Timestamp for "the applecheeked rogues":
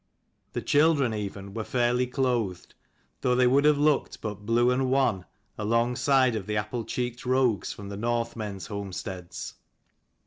6.47-7.71